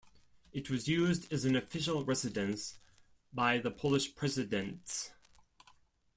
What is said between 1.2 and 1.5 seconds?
as